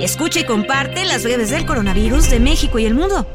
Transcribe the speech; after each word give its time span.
Escucha 0.00 0.40
y 0.40 0.44
comparte 0.44 1.04
las 1.04 1.22
redes 1.24 1.50
del 1.50 1.66
coronavirus 1.66 2.30
de 2.30 2.40
México 2.40 2.78
y 2.78 2.86
el 2.86 2.94
mundo. 2.94 3.26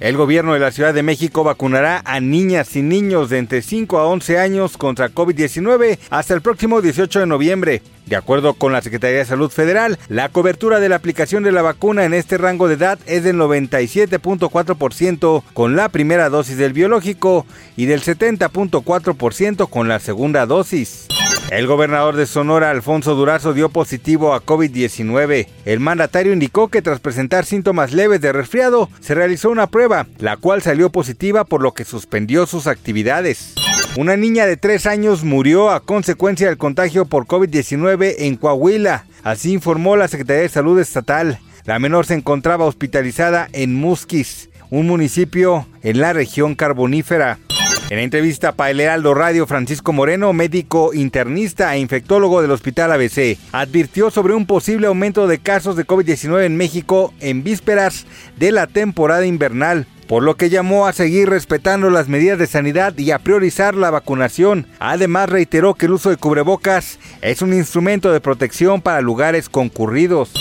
El 0.00 0.16
gobierno 0.16 0.54
de 0.54 0.60
la 0.60 0.72
Ciudad 0.72 0.92
de 0.92 1.02
México 1.02 1.44
vacunará 1.44 2.02
a 2.04 2.20
niñas 2.20 2.74
y 2.76 2.82
niños 2.82 3.30
de 3.30 3.38
entre 3.38 3.62
5 3.62 3.98
a 3.98 4.06
11 4.06 4.38
años 4.38 4.76
contra 4.76 5.08
COVID-19 5.08 5.98
hasta 6.10 6.34
el 6.34 6.42
próximo 6.42 6.82
18 6.82 7.20
de 7.20 7.26
noviembre. 7.26 7.80
De 8.06 8.16
acuerdo 8.16 8.54
con 8.54 8.72
la 8.72 8.82
Secretaría 8.82 9.18
de 9.18 9.24
Salud 9.24 9.50
Federal, 9.50 9.98
la 10.08 10.28
cobertura 10.28 10.80
de 10.80 10.88
la 10.88 10.96
aplicación 10.96 11.42
de 11.42 11.52
la 11.52 11.62
vacuna 11.62 12.04
en 12.04 12.12
este 12.12 12.38
rango 12.38 12.68
de 12.68 12.74
edad 12.74 12.98
es 13.06 13.24
del 13.24 13.36
97.4% 13.36 15.42
con 15.54 15.76
la 15.76 15.88
primera 15.88 16.28
dosis 16.28 16.58
del 16.58 16.74
biológico 16.74 17.46
y 17.76 17.86
del 17.86 18.02
70.4% 18.02 19.70
con 19.70 19.88
la 19.88 20.00
segunda 20.00 20.44
dosis. 20.44 21.06
El 21.50 21.66
gobernador 21.66 22.16
de 22.16 22.26
Sonora, 22.26 22.70
Alfonso 22.70 23.14
Durazo, 23.14 23.52
dio 23.52 23.68
positivo 23.68 24.34
a 24.34 24.44
COVID-19. 24.44 25.46
El 25.66 25.78
mandatario 25.78 26.32
indicó 26.32 26.68
que 26.68 26.82
tras 26.82 27.00
presentar 27.00 27.44
síntomas 27.44 27.92
leves 27.92 28.20
de 28.20 28.32
resfriado, 28.32 28.88
se 29.00 29.14
realizó 29.14 29.50
una 29.50 29.68
prueba, 29.68 30.06
la 30.18 30.36
cual 30.36 30.62
salió 30.62 30.90
positiva 30.90 31.44
por 31.44 31.62
lo 31.62 31.72
que 31.72 31.84
suspendió 31.84 32.46
sus 32.46 32.66
actividades. 32.66 33.54
Una 33.96 34.16
niña 34.16 34.46
de 34.46 34.56
3 34.56 34.86
años 34.86 35.22
murió 35.22 35.70
a 35.70 35.84
consecuencia 35.84 36.48
del 36.48 36.58
contagio 36.58 37.04
por 37.04 37.26
COVID-19 37.26 38.14
en 38.18 38.36
Coahuila, 38.36 39.04
así 39.22 39.52
informó 39.52 39.96
la 39.96 40.08
Secretaría 40.08 40.42
de 40.42 40.48
Salud 40.48 40.80
Estatal. 40.80 41.38
La 41.64 41.78
menor 41.78 42.06
se 42.06 42.14
encontraba 42.14 42.64
hospitalizada 42.64 43.48
en 43.52 43.74
Musquis, 43.74 44.50
un 44.70 44.88
municipio 44.88 45.68
en 45.82 46.00
la 46.00 46.12
región 46.12 46.56
carbonífera. 46.56 47.38
En 47.90 47.98
la 47.98 48.02
entrevista 48.02 48.52
para 48.52 48.70
el 48.70 48.80
Heraldo 48.80 49.12
Radio, 49.12 49.46
Francisco 49.46 49.92
Moreno, 49.92 50.32
médico 50.32 50.94
internista 50.94 51.74
e 51.74 51.80
infectólogo 51.80 52.40
del 52.40 52.50
Hospital 52.50 52.90
ABC, 52.92 53.36
advirtió 53.52 54.10
sobre 54.10 54.32
un 54.32 54.46
posible 54.46 54.86
aumento 54.86 55.26
de 55.26 55.38
casos 55.38 55.76
de 55.76 55.86
COVID-19 55.86 56.44
en 56.44 56.56
México 56.56 57.12
en 57.20 57.44
vísperas 57.44 58.06
de 58.38 58.52
la 58.52 58.66
temporada 58.66 59.26
invernal 59.26 59.86
por 60.06 60.22
lo 60.22 60.36
que 60.36 60.50
llamó 60.50 60.86
a 60.86 60.92
seguir 60.92 61.30
respetando 61.30 61.90
las 61.90 62.08
medidas 62.08 62.38
de 62.38 62.46
sanidad 62.46 62.96
y 62.98 63.10
a 63.10 63.18
priorizar 63.18 63.74
la 63.74 63.90
vacunación. 63.90 64.66
Además 64.78 65.30
reiteró 65.30 65.74
que 65.74 65.86
el 65.86 65.92
uso 65.92 66.10
de 66.10 66.16
cubrebocas 66.16 66.98
es 67.22 67.42
un 67.42 67.54
instrumento 67.54 68.12
de 68.12 68.20
protección 68.20 68.82
para 68.82 69.00
lugares 69.00 69.48
concurridos. 69.48 70.32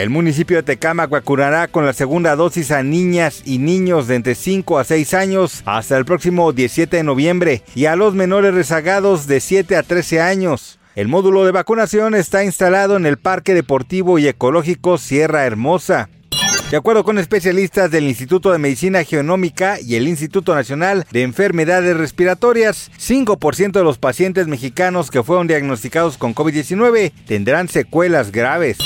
El 0.00 0.08
municipio 0.08 0.56
de 0.56 0.62
Tecámac 0.62 1.10
vacunará 1.10 1.68
con 1.68 1.84
la 1.84 1.92
segunda 1.92 2.34
dosis 2.34 2.70
a 2.70 2.82
niñas 2.82 3.42
y 3.44 3.58
niños 3.58 4.08
de 4.08 4.14
entre 4.14 4.34
5 4.34 4.78
a 4.78 4.84
6 4.84 5.12
años 5.12 5.62
hasta 5.66 5.98
el 5.98 6.06
próximo 6.06 6.54
17 6.54 6.96
de 6.96 7.02
noviembre 7.02 7.62
y 7.74 7.84
a 7.84 7.96
los 7.96 8.14
menores 8.14 8.54
rezagados 8.54 9.26
de 9.26 9.40
7 9.40 9.76
a 9.76 9.82
13 9.82 10.22
años. 10.22 10.78
El 10.94 11.08
módulo 11.08 11.44
de 11.44 11.52
vacunación 11.52 12.14
está 12.14 12.42
instalado 12.44 12.96
en 12.96 13.04
el 13.04 13.18
Parque 13.18 13.52
Deportivo 13.52 14.18
y 14.18 14.26
Ecológico 14.26 14.96
Sierra 14.96 15.44
Hermosa. 15.44 16.08
De 16.70 16.78
acuerdo 16.78 17.04
con 17.04 17.18
especialistas 17.18 17.90
del 17.90 18.04
Instituto 18.04 18.52
de 18.52 18.58
Medicina 18.58 19.04
Genómica 19.04 19.76
y 19.82 19.96
el 19.96 20.08
Instituto 20.08 20.54
Nacional 20.54 21.04
de 21.10 21.24
Enfermedades 21.24 21.94
Respiratorias, 21.94 22.90
5% 22.98 23.72
de 23.72 23.84
los 23.84 23.98
pacientes 23.98 24.46
mexicanos 24.46 25.10
que 25.10 25.22
fueron 25.22 25.46
diagnosticados 25.46 26.16
con 26.16 26.34
COVID-19 26.34 27.12
tendrán 27.26 27.68
secuelas 27.68 28.32
graves. 28.32 28.78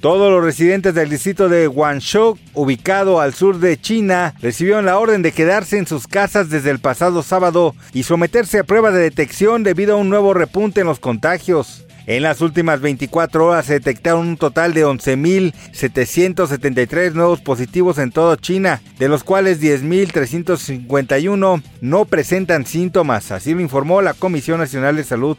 Todos 0.00 0.32
los 0.32 0.42
residentes 0.42 0.94
del 0.94 1.10
distrito 1.10 1.50
de 1.50 1.66
Guangzhou, 1.66 2.38
ubicado 2.54 3.20
al 3.20 3.34
sur 3.34 3.58
de 3.58 3.78
China, 3.78 4.34
recibieron 4.40 4.86
la 4.86 4.98
orden 4.98 5.20
de 5.20 5.32
quedarse 5.32 5.76
en 5.76 5.86
sus 5.86 6.06
casas 6.06 6.48
desde 6.48 6.70
el 6.70 6.78
pasado 6.78 7.22
sábado 7.22 7.74
y 7.92 8.04
someterse 8.04 8.60
a 8.60 8.64
prueba 8.64 8.92
de 8.92 9.02
detección 9.02 9.62
debido 9.62 9.92
a 9.92 9.98
un 9.98 10.08
nuevo 10.08 10.32
repunte 10.32 10.80
en 10.80 10.86
los 10.86 11.00
contagios. 11.00 11.84
En 12.06 12.22
las 12.22 12.40
últimas 12.40 12.80
24 12.80 13.44
horas 13.44 13.66
se 13.66 13.74
detectaron 13.74 14.26
un 14.26 14.38
total 14.38 14.72
de 14.72 14.86
11.773 14.86 17.12
nuevos 17.12 17.42
positivos 17.42 17.98
en 17.98 18.10
toda 18.10 18.38
China, 18.38 18.80
de 18.98 19.10
los 19.10 19.22
cuales 19.22 19.60
10.351 19.60 21.62
no 21.82 22.04
presentan 22.06 22.64
síntomas, 22.64 23.32
así 23.32 23.52
lo 23.52 23.60
informó 23.60 24.00
la 24.00 24.14
Comisión 24.14 24.60
Nacional 24.60 24.96
de 24.96 25.04
Salud. 25.04 25.36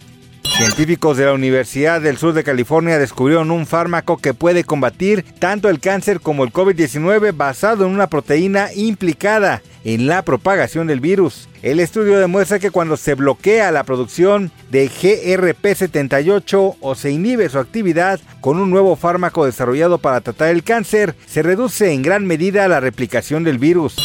Científicos 0.62 1.18
de 1.18 1.26
la 1.26 1.34
Universidad 1.34 2.02
del 2.02 2.18
Sur 2.18 2.34
de 2.34 2.44
California 2.44 3.00
descubrieron 3.00 3.50
un 3.50 3.66
fármaco 3.66 4.18
que 4.18 4.36
puede 4.36 4.64
combatir 4.64 5.26
tanto 5.40 5.70
el 5.70 5.80
cáncer 5.80 6.20
como 6.20 6.44
el 6.44 6.54
COVID-19 6.54 7.36
basado 7.36 7.84
en 7.84 7.92
una 7.92 8.06
proteína 8.06 8.68
implicada 8.76 9.64
en 9.84 10.06
la 10.06 10.22
propagación 10.22 10.86
del 10.86 11.00
virus. 11.00 11.50
El 11.64 11.80
estudio 11.80 12.20
demuestra 12.20 12.60
que 12.60 12.70
cuando 12.70 12.96
se 12.96 13.16
bloquea 13.16 13.72
la 13.72 13.84
producción 13.84 14.52
de 14.70 14.88
GRP78 14.88 16.76
o 16.80 16.94
se 16.94 17.10
inhibe 17.10 17.50
su 17.50 17.58
actividad 17.58 18.20
con 18.40 18.60
un 18.60 18.70
nuevo 18.70 18.96
fármaco 18.96 19.46
desarrollado 19.46 19.98
para 19.98 20.22
tratar 20.22 20.50
el 20.50 20.64
cáncer, 20.64 21.16
se 21.26 21.42
reduce 21.42 21.92
en 21.92 22.04
gran 22.04 22.28
medida 22.28 22.68
la 22.68 22.80
replicación 22.80 23.44
del 23.44 23.58
virus. 23.58 23.96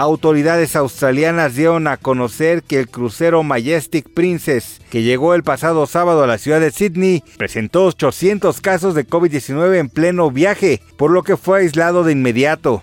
Autoridades 0.00 0.76
australianas 0.76 1.56
dieron 1.56 1.86
a 1.86 1.98
conocer 1.98 2.62
que 2.62 2.78
el 2.78 2.88
crucero 2.88 3.42
Majestic 3.42 4.08
Princess, 4.08 4.80
que 4.88 5.02
llegó 5.02 5.34
el 5.34 5.42
pasado 5.42 5.86
sábado 5.86 6.22
a 6.22 6.26
la 6.26 6.38
ciudad 6.38 6.58
de 6.58 6.70
Sydney, 6.70 7.22
presentó 7.36 7.84
800 7.84 8.62
casos 8.62 8.94
de 8.94 9.06
COVID-19 9.06 9.76
en 9.76 9.90
pleno 9.90 10.30
viaje, 10.30 10.80
por 10.96 11.10
lo 11.10 11.22
que 11.22 11.36
fue 11.36 11.58
aislado 11.58 12.02
de 12.02 12.12
inmediato. 12.12 12.82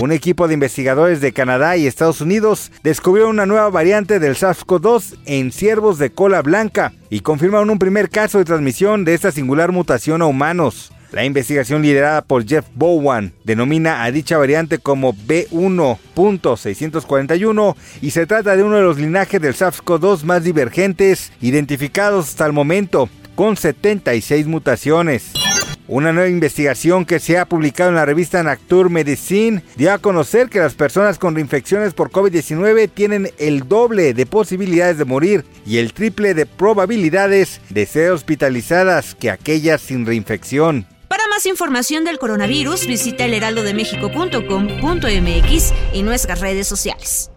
Un 0.00 0.12
equipo 0.12 0.48
de 0.48 0.54
investigadores 0.54 1.22
de 1.22 1.32
Canadá 1.32 1.78
y 1.78 1.86
Estados 1.86 2.20
Unidos 2.20 2.70
descubrió 2.82 3.30
una 3.30 3.46
nueva 3.46 3.70
variante 3.70 4.18
del 4.18 4.36
SARS-CoV-2 4.36 5.16
en 5.24 5.52
ciervos 5.52 5.98
de 5.98 6.10
cola 6.10 6.42
blanca 6.42 6.92
y 7.08 7.20
confirmaron 7.20 7.70
un 7.70 7.78
primer 7.78 8.10
caso 8.10 8.36
de 8.36 8.44
transmisión 8.44 9.06
de 9.06 9.14
esta 9.14 9.32
singular 9.32 9.72
mutación 9.72 10.20
a 10.20 10.26
humanos. 10.26 10.92
La 11.12 11.24
investigación 11.24 11.82
liderada 11.82 12.22
por 12.22 12.46
Jeff 12.46 12.66
Bowen 12.74 13.32
denomina 13.42 14.04
a 14.04 14.12
dicha 14.12 14.38
variante 14.38 14.78
como 14.78 15.12
B1.641 15.12 17.74
y 18.00 18.12
se 18.12 18.26
trata 18.26 18.54
de 18.54 18.62
uno 18.62 18.76
de 18.76 18.82
los 18.82 18.96
linajes 18.96 19.40
del 19.40 19.54
SARS-CoV-2 19.54 20.22
más 20.22 20.44
divergentes 20.44 21.32
identificados 21.40 22.28
hasta 22.28 22.46
el 22.46 22.52
momento, 22.52 23.08
con 23.34 23.56
76 23.56 24.46
mutaciones. 24.46 25.32
Una 25.88 26.12
nueva 26.12 26.28
investigación 26.28 27.04
que 27.04 27.18
se 27.18 27.36
ha 27.36 27.46
publicado 27.46 27.90
en 27.90 27.96
la 27.96 28.06
revista 28.06 28.44
Nature 28.44 28.90
Medicine 28.90 29.64
dio 29.74 29.92
a 29.92 29.98
conocer 29.98 30.48
que 30.48 30.60
las 30.60 30.74
personas 30.74 31.18
con 31.18 31.34
reinfecciones 31.34 31.94
por 31.94 32.12
COVID-19 32.12 32.88
tienen 32.88 33.32
el 33.38 33.66
doble 33.66 34.14
de 34.14 34.26
posibilidades 34.26 34.98
de 34.98 35.04
morir 35.04 35.44
y 35.66 35.78
el 35.78 35.92
triple 35.92 36.34
de 36.34 36.46
probabilidades 36.46 37.60
de 37.70 37.86
ser 37.86 38.12
hospitalizadas 38.12 39.16
que 39.16 39.32
aquellas 39.32 39.80
sin 39.80 40.06
reinfección. 40.06 40.86
Más 41.40 41.46
información 41.46 42.04
del 42.04 42.18
coronavirus, 42.18 42.84
visita 42.84 43.24
elheraldodemexico.com.mx 43.24 45.72
y 45.94 46.02
nuestras 46.02 46.40
redes 46.40 46.66
sociales. 46.66 47.29